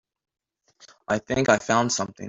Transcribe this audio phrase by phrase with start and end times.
[1.07, 2.15] I think I found something.